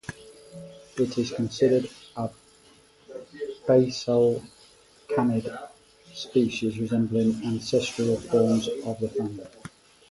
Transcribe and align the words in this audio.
It 0.97 1.15
is 1.19 1.31
considered 1.31 1.87
a 2.15 2.31
basal 3.67 4.41
canid 5.07 5.69
species, 6.15 6.79
resembling 6.79 7.35
ancestral 7.45 8.17
forms 8.19 8.67
of 8.83 8.99
the 8.99 9.09
family. 9.09 9.45